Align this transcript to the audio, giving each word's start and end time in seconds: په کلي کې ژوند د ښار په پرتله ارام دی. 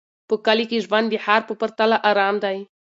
په 0.27 0.35
کلي 0.45 0.65
کې 0.69 0.83
ژوند 0.85 1.07
د 1.09 1.15
ښار 1.23 1.41
په 1.49 1.53
پرتله 1.61 1.97
ارام 2.09 2.35
دی. 2.43 2.57